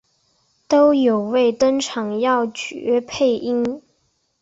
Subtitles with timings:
[0.67, 3.83] 都有为登场要角配音。